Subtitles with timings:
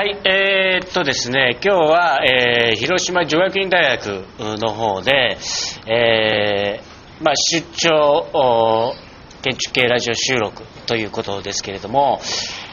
[0.00, 4.24] はい、えー、っとですね、今日は、えー、広島女学院大学
[4.58, 5.36] の方で、
[5.86, 8.94] えー、まあ、出張
[9.42, 12.18] 建築系ラジオ収録ということですけれども、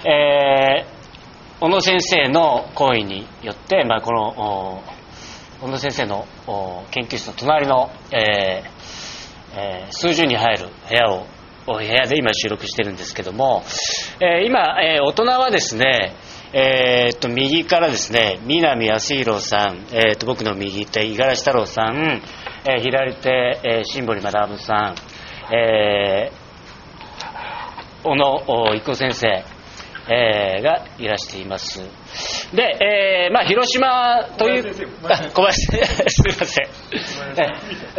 [0.05, 4.82] えー、小野先生の講義によって、まあ、この
[5.59, 6.25] 小野先生の
[6.91, 8.64] 研究室の隣の、え
[9.54, 11.28] えー、数十に入る部屋を
[11.66, 13.64] 部屋で今収録してるんですけども、
[14.21, 16.14] え、今、え、大人はですね、
[16.60, 22.20] えー、っと右からですね南康弘さん、えー、っと僕の右手五十嵐太郎さん、
[22.68, 24.96] えー、左手、えー、新堀学さ
[25.51, 29.28] ん、えー、小野郁夫先生、
[30.12, 31.79] えー、がいらしています。
[32.56, 34.64] で、えーまあ、広島という
[35.36, 36.67] 小林すみません。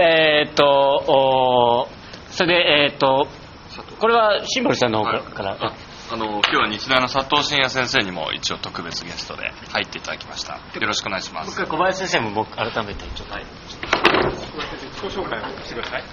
[0.02, 1.87] えー、っと
[2.30, 3.29] それでえー、っと
[4.01, 10.55] これは新堀さんの方から、はいあの今日は日大の佐藤真也先生にも一応特別ゲストで入っていただきました。
[10.55, 11.51] よろしくお願いします。
[11.51, 16.05] 僕は小林先生も僕改めてちょっと、はい、自己紹介をしてください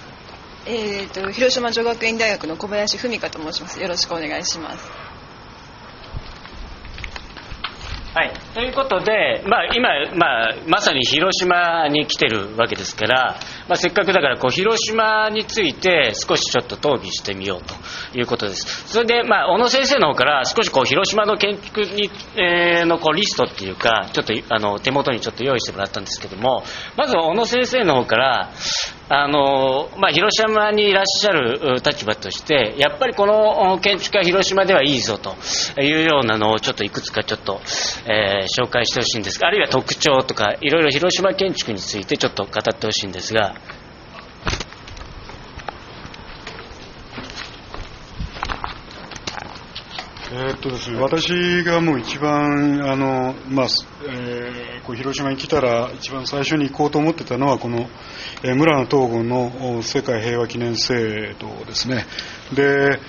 [0.68, 3.80] えーと、広島女学院大学の小林文香と申します。
[3.80, 5.05] よろしくお願いします
[8.16, 13.36] はい、ということで、まあ、今、まあ、まさに広島に来てるわけですから、
[13.68, 17.76] まあ、せっかくだからこう広島について少しちょっと討議してみようと
[18.18, 18.88] いうことです。
[18.88, 26.64] それで、まあ、小野先生の方から少しこう広島の建築に、えー、のこうリストっていうかちょっとあの手元にちょっと用意してもらったんですけども
[26.96, 28.52] まず小野先生の方から
[29.10, 35.36] あの、まあ、広島にいらっしゃる立場としてやっぱりこの建築は広島ではいいぞと
[35.82, 37.62] いうようなのをちょっといくつかちょっと、
[38.08, 43.56] えー、紹介してほしいんですがあるいは特徴とかいろいろ広島建築についてちょっと語ってほしいんですが。
[50.38, 53.68] えー、っとですね、私がもう一番あの、まあ
[54.06, 57.88] えー、こう広島に来たら一番最初に行こうと思ってたのはこの、
[58.44, 62.06] えー、村野東郷の世界平和記念制度ですね
[62.54, 63.00] で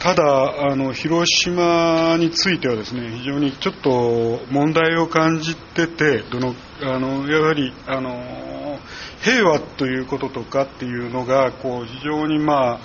[0.00, 8.78] ただあの広島についてはですね非常にちょっと問題を感じててどのあのやはりあの
[9.22, 12.78] 平和ということとかっていうのがこう非常にま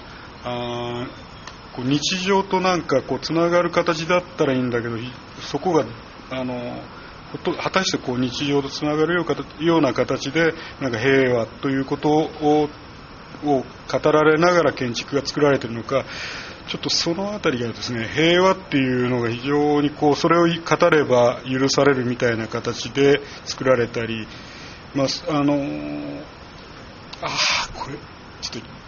[0.44, 1.08] ああ
[1.76, 4.98] こう日常となんかこうつながる形だったらいいんだけど
[5.42, 5.86] そこが
[6.32, 6.82] あの
[7.62, 9.16] 果たしてこう日常とつながる
[9.60, 12.70] ような形でなんか平和ということを
[13.46, 16.06] を語られながら建築が作られているのか
[16.68, 24.28] ちょっとその辺りがですね平和っていうのが非常にこうそれを語れば許されるみたいな形で作られたり、
[24.96, 25.56] まあ、あの
[27.22, 27.30] あ
[27.76, 27.98] これ
[28.42, 28.84] ちょっと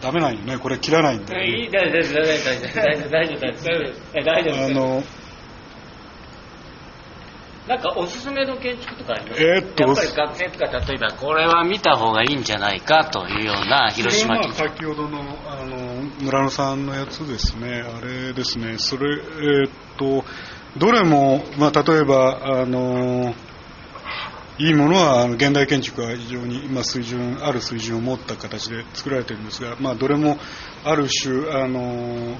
[0.00, 0.58] ダメなんよね。
[0.58, 3.74] これ切らないんで、いい大丈夫大丈夫大丈夫大丈夫大丈
[4.12, 4.64] 夫大丈夫。
[4.66, 5.02] あの
[7.68, 9.42] なんかおすすめの建築とかあります？
[9.42, 15.76] えー、っとやっぱり学生とか例えばこれは見た方がいいんじゃないかというような広島先ほどのあの
[16.20, 17.80] 村野さんのやつですね。
[17.80, 18.76] あれですね。
[18.78, 20.24] それえー、っと
[20.76, 23.34] どれも、まあ、例えばあの
[24.58, 30.38] いいものは現代建築は非常に今水準ある水準を持った形で作られているんですが、まあ、どれも
[30.84, 32.36] ある種あの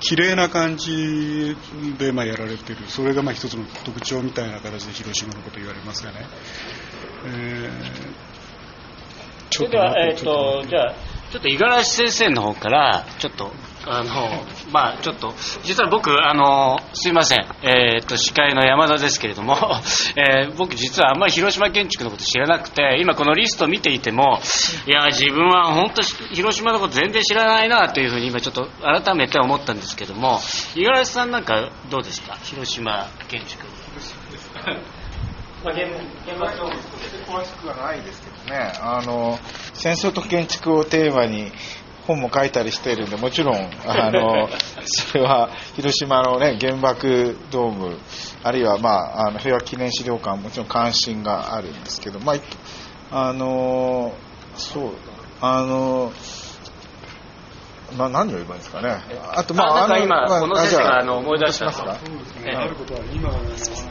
[0.00, 1.56] 綺麗な感じ
[1.98, 2.84] でまあやられている。
[2.88, 6.26] それがまあ一つの特徴みたいな形で広島のこと言われますがね、
[7.26, 10.94] えー、ちょっとえー、とじゃあ
[11.30, 13.52] ちょっと五十嵐先生の方からちょっと
[13.86, 15.32] あのまあちょっと
[15.62, 17.46] 実は僕あのすいません。
[17.62, 19.56] えっ、と司会の山田ですけれども、
[20.16, 24.40] えー、僕実はあんまり広島建築のこと知らなくて今このリスト見ていても
[24.86, 30.40] いや自分は本当広島のこと全然知らないなというふうに今ちょっと改めて思ったんですけども
[30.76, 32.36] 五十嵐さんなんかどうですか？
[32.42, 33.66] 広島建築。
[35.62, 38.72] まあ、現場詳しくはないですけどね。
[38.80, 39.38] あの
[39.74, 41.52] 戦争と建築をテーマに
[42.06, 43.56] 本も書いたりしているんでもちろん
[43.86, 44.48] あの
[44.84, 47.98] それは広島の、ね、原爆ドーム
[48.42, 52.34] あるいは、まあ、あの平和記念資料館もちろん関心があるんですけど、ま
[53.12, 54.12] あ、あの
[54.54, 54.92] そう
[55.40, 56.12] あの
[57.96, 58.98] まあ、何を言えばいいんですかね。
[59.34, 61.98] あと、まあ、あ今、この先生があの思い出したんですか。
[62.56, 63.90] あることは、今の話聞いて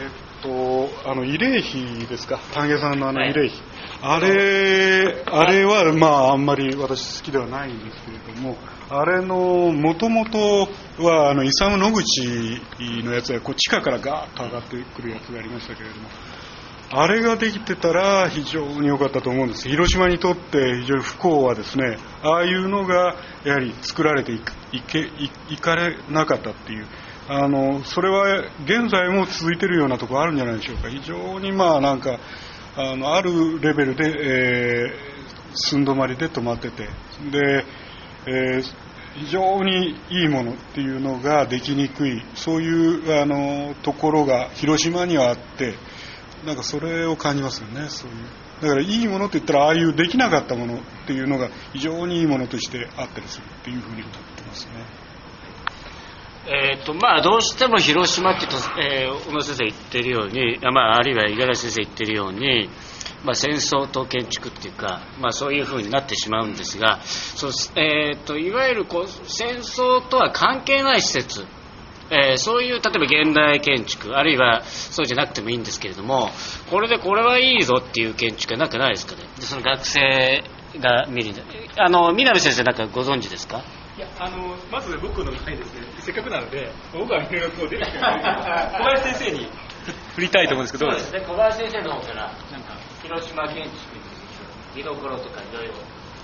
[0.00, 0.10] えっ
[0.42, 8.56] と、あの慰霊碑ですか、丹下さんのあの慰霊碑、はい、あれ、あれは、まあ、あんまり私好きではないんですけれども、
[8.90, 10.68] あれのもともと
[10.98, 12.60] はあのイサム・野口
[13.04, 16.08] のやつがこう地下からガーッと上がってくるやつがありましたけれども、
[16.90, 19.68] あれができてたら非常に良かったと思うんです。
[19.68, 24.40] 広島にとって非常に不幸はですね、ああいうのがやはり作られてい
[24.86, 25.10] け
[25.50, 26.86] いかれなかったっていう。
[27.30, 32.18] あのそれは現在も続いているようなところあるんじゃないでしょうか非常にまあなんか
[32.80, 34.90] あのあるレベルで、えー、
[35.52, 36.84] 寸止まりで止まってて。
[36.84, 37.64] で、
[38.24, 38.62] えー、
[39.16, 42.22] 非常にいいものっていうのができにくい。
[42.36, 45.74] そういうあのところが広島にはあって
[46.46, 48.16] なんかそれを感じますよねそういう。
[48.62, 55.07] だからいいものといったらああいうできなかったものっていうのが非常にいいものとしてあったりするっていうふうに思ってますね。
[56.50, 62.70] えーとまあ、どうしても広島っていうと、えー、小野先生言ってるように、まあ、あるいは五十嵐先生言ってるように、
[63.22, 71.44] まあ、戦争と建築っていうか、まあ、そういうふうになってしまうんですがそう、えーと、いわゆるこう戦争とは関係ない施設、
[72.10, 72.90] えー、そういう例えば
[73.30, 76.30] 現代建築あるいはそうじゃなくてもいいんですけれども
[76.70, 79.22] これでこれはいいぞっていう建築はなくないですかね？
[79.36, 80.44] でその学生
[80.80, 81.34] が見る
[81.76, 83.62] あの南先生なんかご存知ですか？
[83.98, 85.80] いやあのまず僕の前にですね。
[85.98, 89.50] せっかくなので僕は入学を出てきて 小林先生に。
[90.14, 91.12] 振りたいと思うんですけどそうです。
[91.12, 93.74] ね小林先生の方からなんか広島建築
[94.76, 95.72] 見どころとかいろいろ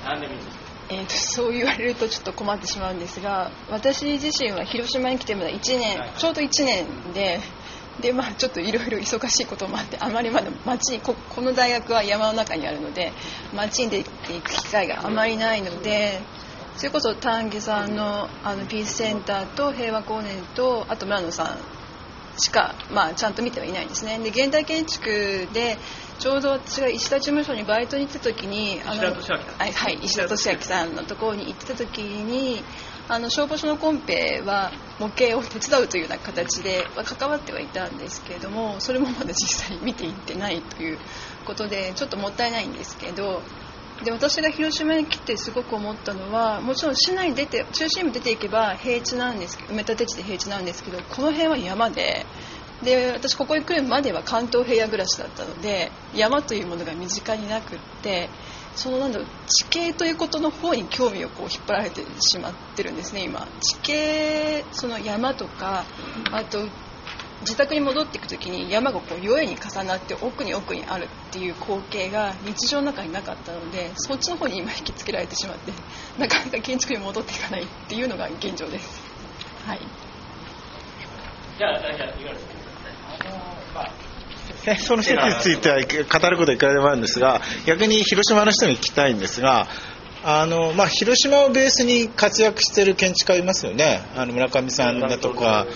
[0.05, 0.59] 何でもいいんです
[0.91, 7.41] えーと、そう言われるとちょっと困ってしまうんですが私自身は広島に来てまだ1年、はい、ちょうど1年で
[8.01, 13.13] で、まあ、ちょっといろいろ忙しいこともあってあまりまだ町ここの大学は山の中にあるので
[13.55, 16.21] 町に出ていく機会があまりないので
[16.77, 21.59] それこそ丹下さんのあのピースセンターと平和公園とあと村野さん
[22.37, 24.19] しか、まあ、ちゃんと見てはいないんですね。
[24.19, 25.79] で現代建築で
[26.19, 32.65] ちょうど私が石田事務所にバイトに行った時にあのはい、石田敏明さんのところに行ってた時に
[33.09, 40.99] あの消防署のコンペは模型を手伝うというような形で関わってはいたんですけれどもそれもまだ実際見ていってないという
[41.45, 43.43] ことでちょっともったいないんですけど
[44.05, 52.27] で私が広島に来てすごく思ったのはもちろん市内に出て中心部出ていけば平地なんです埋め立て地で平地なんですけどこの辺は山で
[52.83, 58.29] で私ここに来るまでは関東平野暮らしだったので山というものが身近になくって
[58.75, 63.47] そのなんだろう地形ということの方に興味をこう引っ張られてしまってるんですね今。
[63.61, 65.85] 地形その山とか
[66.33, 66.69] あと
[67.41, 75.73] 自宅に戻っていく時に山がこう夜に重なって奥に奥にあるっていう光景が日常の中になかったのでそっちの方に今引きつけられてしまって
[76.19, 79.03] なかなか建築に戻っていかないっていうのが現状です。
[79.67, 79.81] はい。
[81.59, 82.55] じゃあ、じゃあ、いわゆる。
[84.65, 89.69] 戦争の施設については語ることはいくらでもあるんですが逆に広島の人に聞きたいんですが
[90.27, 95.67] あのまあ、広島をベースに活躍している建築家いますよね、あの村上さんだとか、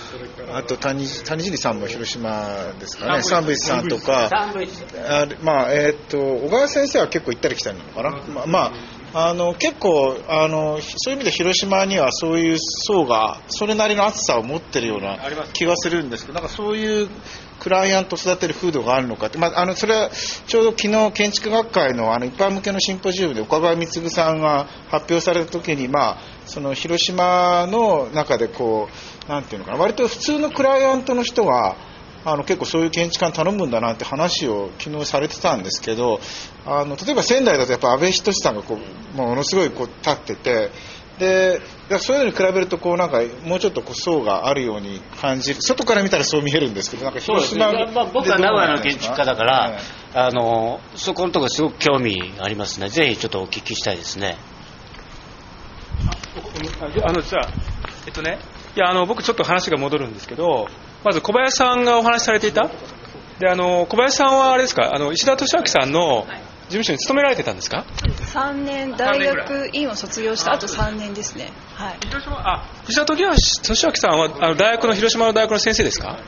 [0.51, 8.73] あと谷谷尻さんも広島ですかね、サンブイスさんとか、あまあえー、っと小川先生は結構行ったり来たりなのかな、まあ、まあ、
[9.13, 15.17] あの結構あの、そういう意味で広島にはそういう層が、それなりの厚さを持ってるような
[15.53, 17.09] 気がするんですけど、なんかそういう
[17.59, 20.09] クライアントを育てる風土があるのかって、まあ、あのそれは
[20.47, 28.87] ちょうど昨日建築学会のあの一般向けのシンポジウムで岡川貢さんが発表された時に、まあ、その広島の中でこ
[29.27, 31.75] うなんていうのかな割と普通のクライアントの人は
[32.25, 36.19] あの結構そういう建築家に頼むんだなって話を昨日されてたんですけど
[36.65, 38.77] あの例えば仙台だとやっぱ安倍仁さんがこ
[39.13, 40.71] うものすごいこう立ってて
[41.19, 41.61] で
[41.99, 45.61] そういうのに比べるとこうなんかもうちょっとこう層があるように感じる。
[45.61, 49.79] 外から見たらそう見えるんですけどなんか広島、ね、まあ、僕は名古屋の建築家だから、はい、
[50.13, 52.89] あのそこのところすごく興味ありますね。
[52.89, 54.37] ぜひちょっとお聞きしたいですね。
[57.03, 57.49] あのじゃあ
[58.07, 58.39] えっとね。
[58.77, 60.67] いやあの僕ちょっと話が戻るんですけど
[61.03, 62.69] まず小林さんがお話しされていた？
[63.39, 64.91] であの小林さんはあれですか？
[64.93, 66.25] あの石田敏明さんの
[66.67, 67.85] 事務所に勤められてたんですか
[68.33, 71.51] ？3年大学院を卒業したあと3年ですね。
[71.75, 71.97] はい。
[72.01, 76.19] 広島あ藤田時俊明さんはあの大学の広島の大学の先生ですか？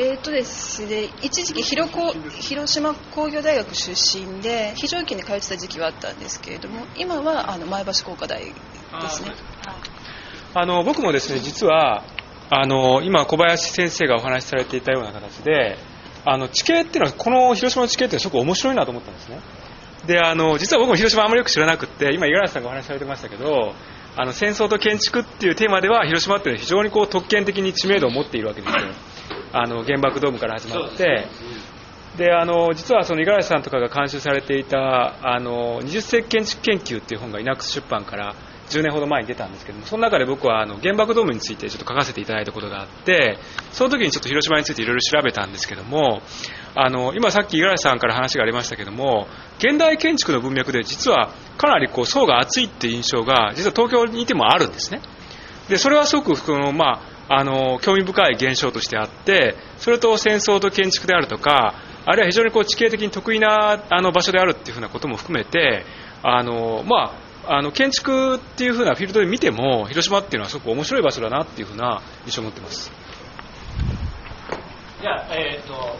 [0.00, 1.90] えーとですね、一時期広
[2.40, 8.54] 広島工業大学出身で非常勤で通ってた時期はあったんですけれども今はあの前橋工科大で
[9.10, 9.32] すね。
[10.54, 12.04] あの僕もですね実は
[12.50, 15.76] あの今小林先生がお話しされていたような形で
[16.24, 19.40] あの地形っていうのはこの広島の地形っていうのはすごく面白いなと思ったんですね。
[20.06, 23.74] であの実は僕も広島あまりよく知らなくって今五十嵐さんがお話しされてましたけど
[24.16, 28.80] あの戦争と建築っていうテーマでは広島っていうのは非常にこう特権的に知名度を持っているわけですよ。
[29.52, 31.26] あの原爆ドームから始まって。
[32.16, 38.34] であの実はその五十嵐さんとかが監修されていたあの20世紀建築研究っていう本がイナックス出版から
[38.68, 43.38] 10年ほど前に出たんですけどもその中で僕はあの原爆ドームについてちょっと書かせていただいたことがあって
[43.72, 46.20] その時にちょっと広島についていろいろ調べたんですけども
[46.74, 49.26] あの今さっき五十嵐さんから話がありましたけども
[49.58, 55.00] 現代建築の文脈で実はかなりこう層が厚いっていう印象が実は東京にいてもあるんですね。
[55.68, 61.74] でそれはすごくこの、まああの興味深い現象としてあってそれと戦争と建築であるとか
[62.06, 65.84] あるいは非常にこう地形的に得意なあの場所であるっていうふうなことも含めて
[66.22, 72.92] あの、まあ、あの建築っていうふうなフィールドで見ても広島っていうのはすごく面白い場所だなっていうふうな印象を持ってます。
[75.00, 75.96] じゃあえっ、と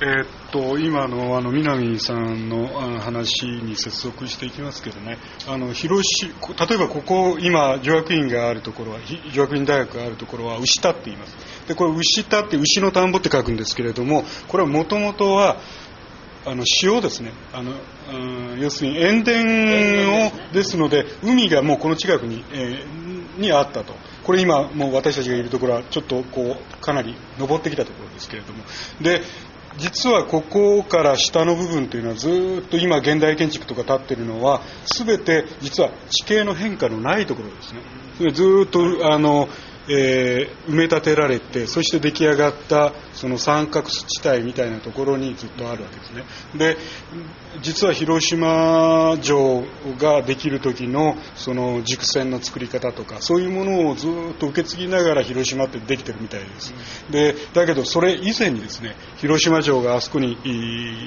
[0.00, 5.18] えーっと今のあの南さんのあの話に接続していきますけどね。
[5.46, 6.26] あの広し
[6.68, 11.36] 例えばここ今女学院があるところはひ女学院大学があるところは牛田って言います。
[11.68, 15.58] でこれ牛田って牛の田んぼって書くんですけれどもこれはもともとは
[16.46, 17.32] あの塩ですね。
[17.52, 23.04] あの、うん、要するに塩田をですので海がもうこの近くに、えー
[23.38, 23.94] にあったと。
[24.22, 28.64] これ今もう私たちがいるところはちょっとこうかなり登ってきたところですけれども。
[29.00, 29.22] で
[29.76, 34.62] 実はここから下の部分というのはずっと今現代建築とか建ってるのは
[34.96, 37.80] 全て実は地形の変化のないところですね。
[38.30, 39.48] ずっとあの、
[39.88, 46.24] えー埋め立てられてそして出来上がったその三角地帯みたいなところにずっとあるわけですね。
[46.56, 46.76] で
[47.62, 49.64] 実は広島城
[49.98, 56.74] ができる時のその軸線の作り方とかそういうものをずっと受け継ぎながら広島ってできてるみたいです。
[57.10, 60.36] でだけどそれ以前にですね広島城があそこに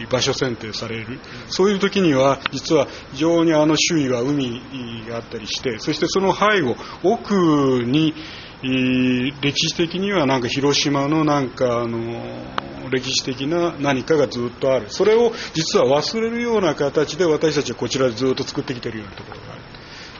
[0.10, 1.20] 場所選定される。
[1.50, 4.62] そういう時には実は非常にあの周囲は海
[5.10, 8.14] があったりしてそしてその背後奥に
[8.62, 12.00] 歴史的にはなんか広島のなんかあの
[12.90, 14.88] 歴史的な何かがずっとある。
[14.90, 19.62] それを実は忘れるような形で私たちはこちらでずっと作ってきてるようなところがある。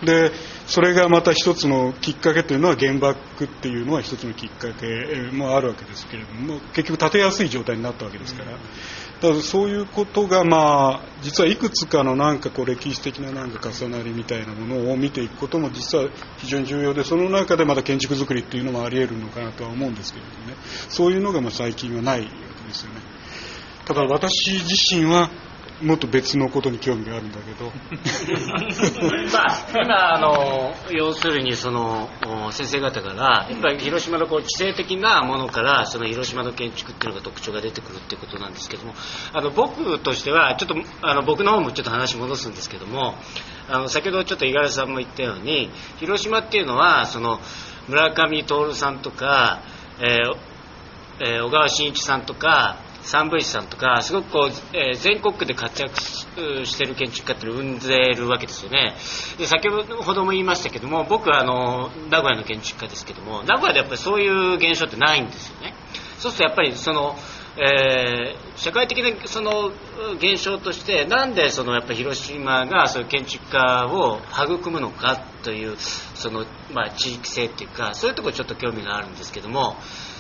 [0.06, 0.32] で
[0.68, 8.52] それがまた一つのきっかけというのは原爆っていうのは一つのきっかけもあるわけですけれども結局建てやすい状態になったわけですから。
[9.22, 20.56] だそういうことがまあ実はいくつかのなんかこう歴史的ななんか重なりみたいなものを見ていくことも実は非常に重要でその中でまた建築作りっていうのもあり得るのかなとは思うんですけれどもね。
[20.90, 23.02] そういうのがま最近はないわけですよね。
[23.86, 25.32] ただ私自身は
[25.82, 27.72] もっと別のことに興味があるんだけど。
[29.32, 32.10] まあ、今あの要するにその
[32.52, 38.96] 先生方からやっぱり広島のこう地政的なものからその広島の建築っていうのが特徴が出てくるっていうことなんですけども
[39.34, 43.16] あの僕としてはちょっとあの僕の方もちょっと話戻すんですけども
[43.70, 47.40] あの先ほどちょっと五十嵐さんも言ったように広島っていうのはその
[47.88, 49.62] 村上徹さんとか、
[50.00, 50.36] えー
[51.20, 52.78] えー小川真一さんとか
[53.08, 56.28] 三部石さんとかすごくこう、えー全国区で活躍し
[56.66, 58.96] してる建築家って生んでるわけですよね。
[59.38, 65.74] で先ほども言いましたけども僕はあの名古屋の建築家ですけども名古屋でやっぱりそういう現象ってないんですよね。
[66.20, 67.16] そうするとやっぱりその、
[67.58, 69.72] えー社会的なその
[70.16, 79.76] 現象としてなんでそのやっぱ広島がそういう建築家を育むのかというその、まあ、地域性っていうかそういうところちょっと興味があるんですけども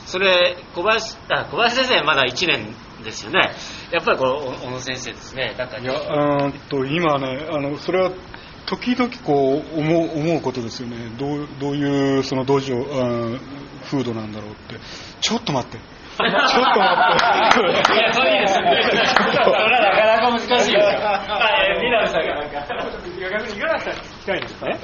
[0.05, 3.51] それ小林あ小林先生まだ1年ですよね。
[3.91, 5.53] やっぱりこの小野先生ですね。
[5.57, 8.11] なんかいやうんと今ねあのそれは
[8.65, 10.97] 時々こう思う思うことですよね。
[11.17, 13.39] どうどういうその道場あー
[13.85, 14.79] 風土なんだろうって。
[15.21, 15.96] ちょっと待って。
[16.17, 18.81] ちょっと待っていや、そういいですよね。
[18.81, 20.81] それはなかなか難しいですよ。
[20.81, 22.57] あ、えー、南さんがなんか。
[23.19, 24.79] 逆に五十嵐さん聞きたいんですね。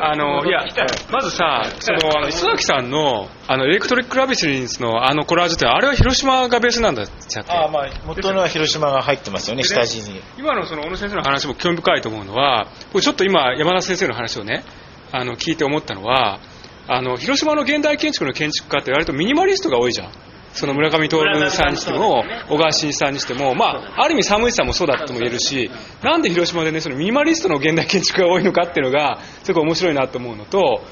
[0.00, 0.64] あの、いや、
[1.10, 7.52] まずさ、その、あの、磯崎さんの、あの、エレクトリック・ラビスリンスのあのコラージュって、あれは広島がベースなんだっちゃって。
[7.52, 14.64] ああまあ元のは広島が入ってますよね下地に今のその小野先生の話も興味深いと思うのは、これちょっと今、山田先生の話をね、
[15.12, 16.40] あの、聞いて思ったのは、
[16.86, 20.12] あの、広島の現代建築の建築家って割とミニマリストが多いじゃん。
[20.54, 21.16] その村上徹
[21.50, 25.70] さんにしても、小川真一さんにしても、まあ、ある意味寒いさんもそうだとも言えるし、
[26.02, 30.82] なんで広島でね、そのミニマリストの現代建築が多いのかっていうのが、すごく面白いなと思うのと、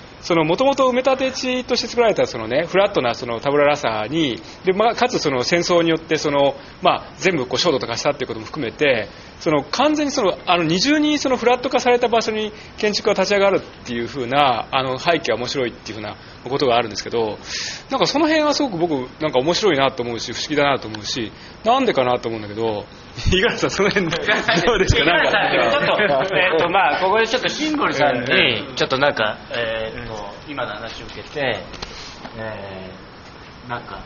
[0.45, 9.09] もともと埋め立て地として作られた、そのね、フラットなそのタブララサに、で、まあ、かつその戦争によって、その、まあ、全部こう、焦土とかしたっていうことも含めて、
[9.41, 16.17] その、完全にその、あの、二重にそのフラット化された場所に建築が立ち上がるっていう風な、あの、背景は面白いっていう風な
[16.49, 17.39] ことがあるんですけど、
[17.91, 21.33] なんかその辺はすごく僕、なんか面白いなと思うし、不思議だなと思うし、
[21.65, 22.85] なんでかなと思うんだけど、
[23.31, 24.17] 五十嵐さん、その辺ど
[24.75, 25.05] うですか？
[25.05, 25.33] なんか。
[25.71, 28.27] ちょっと、えっ、と、まあ、ここでちょっとシンボルさんに、
[28.75, 30.12] ちょっとなんか、えっ、と、
[30.49, 31.61] 今の話を受けて、
[32.37, 34.03] えー、なんか、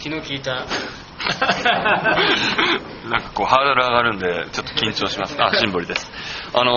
[0.00, 0.66] 気の利いた
[3.08, 5.36] なんかこうハードル上がるんでちょっと緊張します。
[5.40, 6.10] あシンボリです。
[6.54, 6.72] あの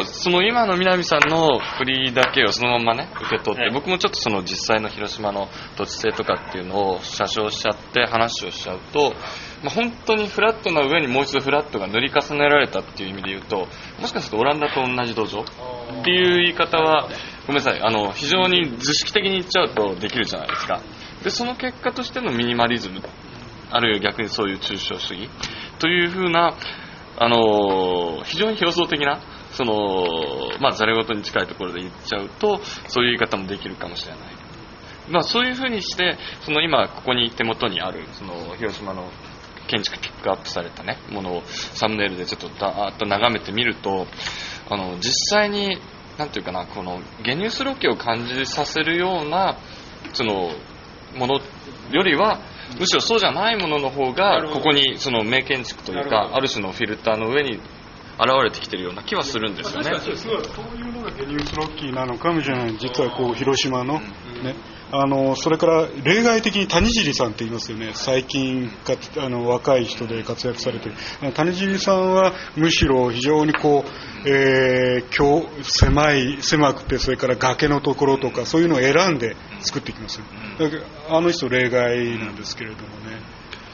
[0.00, 3.72] ーその今の南さんの振りだけをそのままね受け取って、はい。
[3.72, 9.14] 僕もちょっとその実際の広島の土地性とかっていうのを写真しちゃって話をしちゃうと、
[9.62, 13.68] まあ、本当にフラットな上にもう一度フラットが塗り重ねられたっていう意味で言うと
[14.00, 15.42] もしかするとオランダと同じ土壌？
[15.42, 17.08] っていう言い方は
[17.46, 17.80] ごめんなさい。
[17.82, 20.80] あの非常に図式的に言っちゃうとできるじゃないですか。
[21.24, 23.00] でその結果としてのミニマリズム
[23.72, 25.28] あるいは逆にそういう抽象主義？
[25.78, 26.56] というふうな、
[27.18, 29.20] あの非常に表層的な
[29.52, 30.06] その、
[30.60, 34.20] まあ、ざれ言に近いところで言っちゃうとそういう言い方もできるかもしれない、
[35.10, 39.10] まあ、そういうふうにしてその今ここに手元にあるその広島の
[39.68, 44.06] 建築ピックアップされた、ね、ものをサムネイルでちょっとだーっと眺めてみると
[44.68, 45.78] あの実際に
[46.18, 49.58] なんていうかなこのゲニウスロケを感じさせるような
[50.12, 50.50] その
[51.14, 51.40] もの
[51.90, 52.40] よりは
[52.78, 57.60] むしろそうじゃないものの方がここにその名建築というかある種のフィルターの上に
[58.18, 59.98] 現れてきてるような気はするんですよね。
[59.98, 62.76] そういうのがゲニウスロッキーなのかもしれない。
[62.76, 64.54] 実はこう広島の、ね、
[64.94, 67.92] あのそれから例外的に谷尻さんって言いますよね。
[67.94, 68.92] 最近か
[69.24, 70.94] あの若い人で活躍されてる。
[71.32, 80.26] 谷尻さんはむしろ非常にこう、えー狭狭い狭くてそれから崖のところとかそういうのを選んで作ってきますよ。
[81.08, 83.20] あの人例外なんですけれどもね。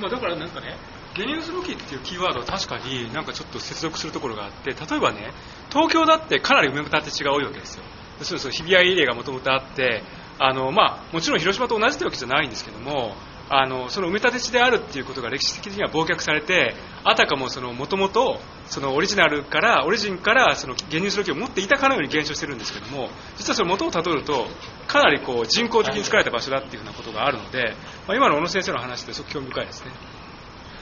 [0.01, 0.77] まあ、だからなんかね、
[1.17, 5.33] ゲニウスロキっていうキーワードは確かになんかちょっと接続するところがあって、例えばね、
[5.71, 7.85] 東京だってかなり埋め立て地が多いわけですよ。
[8.23, 10.03] そうそう日比谷エリアがもともとあって、
[10.38, 13.14] あのまあ、もちろん広島と同じというわけじゃないんですけども、
[13.50, 24.47] あのその埋め立て地であるっていうことが歴史的には忘却されて、あたかもその元々そのオリジナルからオリジンからそのゲニウスロキを持っていたかのように減少してるんですけども、実はその元をたどると
[24.87, 27.75] かなりこう人工的に作られた場所だっていうふうなことがあるので、
[28.07, 29.92] まあ、今の小野先生の話ってすごく興味深いですね。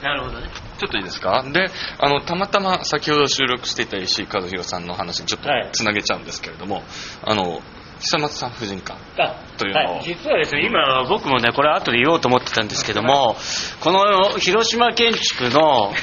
[0.03, 0.49] なるほどね。
[0.77, 1.41] ちょっといいですか？
[1.41, 6.83] であのたまたま先ほど収録していた石井和弘さんの話にちょっとはいつなげちゃうんですけれども、
[7.23, 7.61] あの
[7.99, 9.95] 久松さん婦人科あというのを。
[9.95, 13.35] はい、実はですね、今僕もね、これ後で言おうと思ってたんですけども、
[13.81, 15.93] この広島建築の、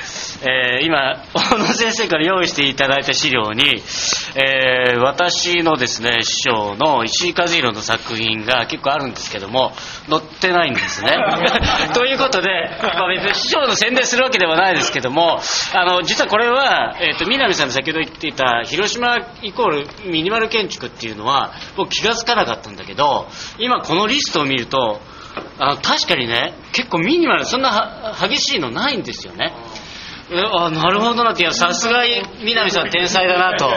[0.46, 3.82] えー今、小野先生から用意していただいた資料に、
[4.34, 9.72] えー私のですね、師匠の石井和弘の作品が結構あるんですけども、
[10.08, 11.16] 載ってないんですね。
[11.94, 12.48] ということで、
[12.82, 15.40] まあ、別に師匠の宣伝するわけではないですけども、
[15.72, 23.28] あの、実はこれは、えっ、と、南さんの先ほど言っていた、広島イコールミニマル建築っていうのは、僕気がつかなかったんだけど、
[23.58, 25.00] 今このリストを見ると、
[25.58, 29.52] あの確かにね、結構ミニマル、そんなは激しいのないんですよね。
[30.30, 32.02] あなるほどなって、さすが
[32.42, 33.70] 南さん天才だなと。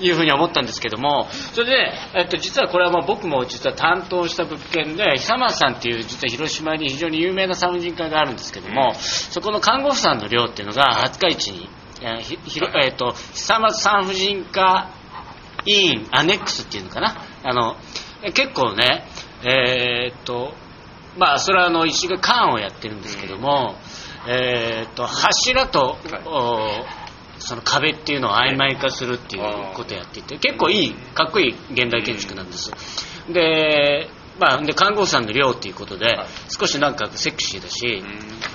[0.00, 11.68] いうふうに思ったんですけども、それで、えっと、実はこれはまあ僕も実は担当した物件で、久松さんっていう実は広島に非常に有名な産婦人科があるんですけども、そこの看護婦さんの寮っていうのが廿日市に、
[12.00, 14.90] えーえっと、久松産婦人科
[15.66, 17.76] 委員アネックスっていうのかなあの
[18.34, 19.04] 結構ね
[19.44, 20.52] えーっと
[21.16, 23.76] まあそれはあの石が缶をやってるんですけども、
[24.28, 26.68] えーっと柱と、お
[27.38, 29.42] その壁っていうのを曖昧化するっていう
[29.74, 32.70] ことをやっていて結構いいかっこいい現代建築なんです。
[33.32, 34.08] で
[34.38, 36.16] まあ、で看護婦さんの寮っていうことで、
[36.48, 38.02] 少しなんかセクシーだし、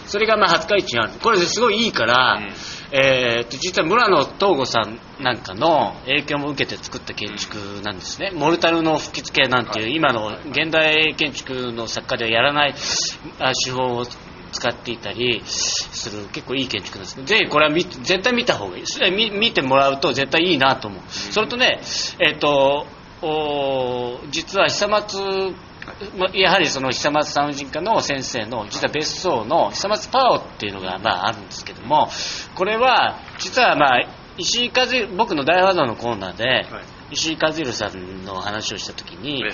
[0.07, 1.13] それがまあ廿日市にある。
[1.21, 2.41] これですごいいいから、
[2.91, 12.73] えーっと実は村野東吾さんなんかの影響も受けて作った建築なんですね、モルタルの吹き付けなんていう、今の現代建築の作家ではやらない
[13.39, 14.05] あ手法を
[14.57, 18.83] 使っていたりする結構いい建築なんですねぜひこれは見絶対見た方がいい。
[18.85, 21.79] それ見見てもらうと絶対いいなと思う、それとね
[22.19, 22.87] えーっと
[23.21, 25.17] お実は久松
[26.17, 32.09] まやはりその久松産婦人科の先生の実は別荘の久松パオっていうのがまああるんですけども
[32.55, 36.65] これは実はまあ石井和弘僕の大ファザーのコーナーで
[37.11, 39.49] 石井和弘さんの話をした時に、え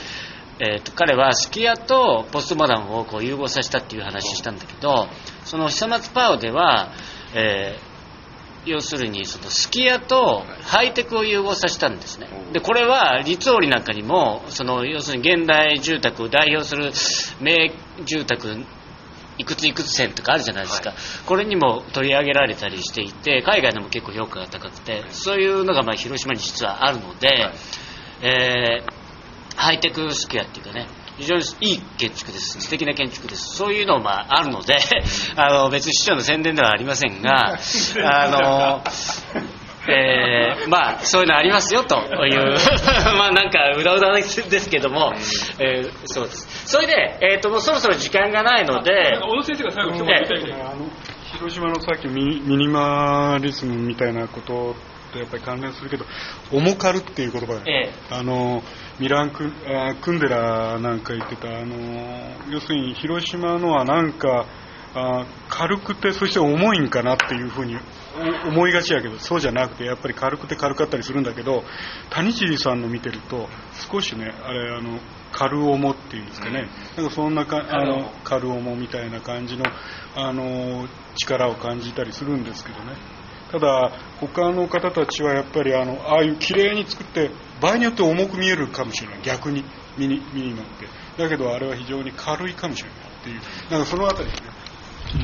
[0.79, 5.07] ー、と彼はスキヤとポストモダンをこう融合させたっていう話をしたんだけど
[5.45, 6.91] その久松パオでは、
[7.35, 7.93] えー
[8.65, 12.27] 要するにそのスキヤとハイテクを融合させたんですね。
[12.53, 16.91] でこれは立織なんかにもその要するに現代住宅を代表する
[17.41, 17.71] 名
[18.05, 18.63] 住宅
[19.37, 20.93] いくついくつ線とかあるじゃないですか、
[21.25, 27.49] これにも取り上げられたりしていて海外でも結構評価が高くてそういうのがまあ広島に実はあるので、
[28.21, 29.02] えー
[29.55, 30.87] ハイテクスクエアっていうかね
[31.17, 32.59] 非常にいい建築です。
[32.59, 33.55] 素敵な建築です。
[33.55, 34.77] そういうのもまああるので
[35.35, 37.57] あの別に市長の宣伝ではありませんが
[38.03, 38.83] あの
[39.87, 42.57] えーまあそういうのありますよという
[43.17, 45.13] まあなんかうだうだですけども、
[45.59, 46.67] えーそうです。
[46.67, 49.93] それで、えー、ともうそろそろ時間がないので小野先生が最後
[51.33, 54.75] 広島のさっきミミニマリズムみたいなこと
[55.13, 56.05] とやっぱり関連するけど
[56.51, 57.93] 重軽っていう言葉が、ええ。
[58.09, 58.61] あの
[58.99, 61.47] ミランクあクンデラなんか言ってた。
[61.47, 64.45] あの要するに広島のはなんか
[64.95, 67.75] あ軽くてそして重いんかなっていうふうに
[68.45, 71.63] お思いがちやけどそうじゃなくてやっぱり軽くて軽かったりするんだけど
[72.11, 73.47] 谷尻さんの見てると
[73.91, 74.99] 少しねあれあの
[75.31, 79.65] 軽重っていうんですかね、なんかそんなかあの軽重みたいな感じの
[80.15, 82.93] あの力を感じたりするんですけどね
[83.53, 87.29] ただ他の方たちはやっぱりあのああいう綺麗に作って
[87.61, 89.21] 場合によって重く見えるかもしれない。
[89.21, 89.63] 逆に
[89.95, 90.87] ミニミニマって。
[91.21, 93.41] だけどあれは非常に軽いかもしれないっていう。
[93.71, 94.49] なんかそのあたりですね。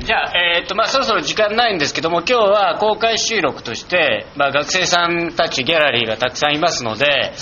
[0.06, 7.34] じゃあ、えーとまあ、そろそろ時間ないんですけども今日は公開収録として、まあ、学生さんたちギャラリーがたくさんいますので、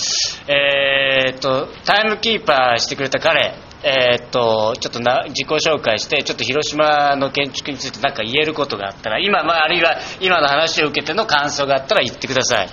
[0.48, 12.70] えー、とタイムキーパーしてくれた彼、えー、とちょっとな自己紹介してちょっと広島の建築について何か言えることがあったら今、まあ、あるいは今の話を受けての感想があったら言ってください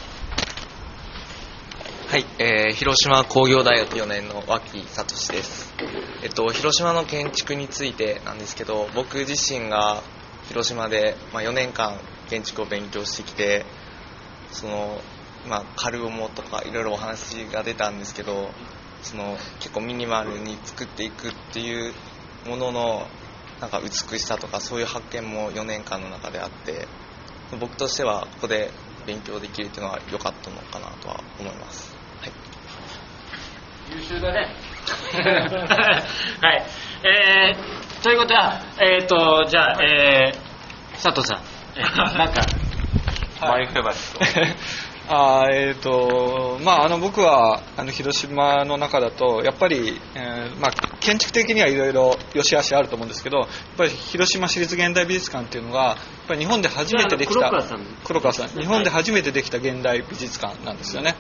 [2.15, 5.75] はい、えー広島工業大学4年の脇聡です。
[6.23, 10.01] えっと、広島の建築についてなんですけど、僕自身が
[10.49, 13.65] 広島で、まあ、4年間建築を勉強してきて、
[14.53, 15.01] その、
[15.49, 18.51] まあ、カルオモとかいろいろお話が出たんですけど、
[19.05, 21.93] その結構ミニマルに作っていくっていう
[22.49, 23.07] ものの
[23.61, 26.89] なんか美しさとかそういう発見も4年間の中であって、
[27.61, 28.71] 僕としてはここで
[29.07, 31.95] 勉強できるっていうのは良かったのかなとは思います。
[32.21, 32.33] はい。
[33.95, 34.55] 優秀だね。
[36.41, 36.67] はい。
[37.07, 41.43] えー、ということはえっ、とじゃあ、えー、佐藤さん、
[41.77, 42.43] えーなんか
[43.41, 44.21] マイフェバリット。
[45.07, 55.97] あーえーとまあ、あの僕はあの広島の中だとやっぱり、えーまあ、建築的にはいろいろ良し悪しあると思うんですけどやっぱり広島市立現代美術館っていうのがやっ
[56.29, 57.87] ぱり日本で初めてできた黒川さん。
[58.03, 58.49] 黒川さん。
[58.49, 61.17] 日本で初めてできた現代美術館なんですよね。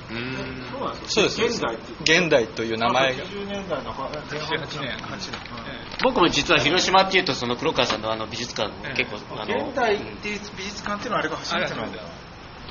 [1.08, 1.42] そうです。
[1.42, 3.24] 現代現代という名前が。
[3.26, 4.96] 90年代の88年
[6.02, 9.66] 僕も実は広島っていうとその黒川さんのあの美術館結構あの。
[9.68, 11.98] 現代美術館っていうのはあれが初めてなんだ。
[11.98, 12.23] よ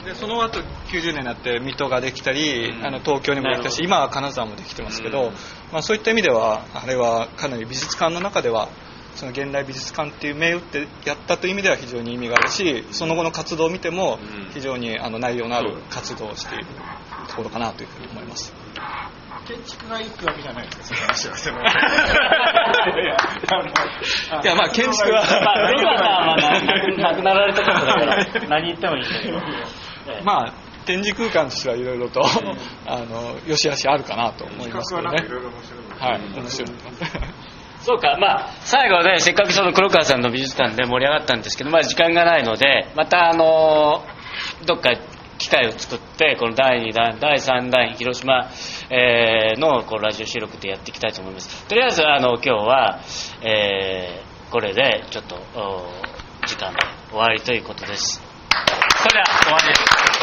[0.05, 0.59] でその後
[0.91, 5.31] 90年になって水戸ができたり、あの東京にもできたし今は金沢もできてますけど、
[5.71, 8.69] まあ、そういった意味ではあれはかなり美術館の中では
[9.15, 14.19] その現代美術館っていう銘打ってやったという意味では非常に意味があるしその後の活動を見ても
[14.53, 16.65] 非常にあの内容のある活動をしている
[17.29, 18.53] ところかなというふうに思います。
[19.45, 21.57] 建築がいいってわけじゃないですかその話は。
[24.41, 26.51] いやまあ建築はまあ黒川さんはまあ
[26.91, 29.41] な亡くなられたことだから何言ってもいいんだけど、
[30.07, 30.53] ええまあ
[30.85, 32.21] 展示空間としてはいろいろと
[32.85, 35.17] あの良し悪しあるかなと思いますけどね。
[35.25, 36.69] いろいろ面白いはい、面白い。
[37.79, 44.05] そうか、まあ、最後ね、せっかくその黒川さんの美術館で盛り上がったんですけど、まあ、時間がないので、また、あの
[44.65, 44.91] どっか
[45.37, 48.49] 機会を作って、この第2弾、第3弾、広島、
[48.89, 51.65] えーのこうラジオ収録でやっていきたいと思います。
[51.67, 52.99] とりあえず、あの、今日は、
[53.41, 55.91] えーこれで、ちょっと、お
[56.45, 58.32] 時間で終わりということです。
[59.01, 60.22] それでは終わりです。